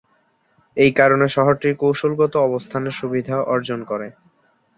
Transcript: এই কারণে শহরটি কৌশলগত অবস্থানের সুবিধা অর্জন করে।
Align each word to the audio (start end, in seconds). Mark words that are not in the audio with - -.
এই 0.77 0.91
কারণে 0.99 1.25
শহরটি 1.27 1.69
কৌশলগত 1.81 2.33
অবস্থানের 2.47 2.97
সুবিধা 2.99 3.35
অর্জন 3.53 3.79
করে। 3.83 4.07